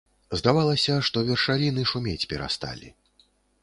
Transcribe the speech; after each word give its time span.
Здавалася, 0.39 0.95
што 1.11 1.25
вершаліны 1.29 1.87
шумець 1.93 2.29
перасталі. 2.33 2.87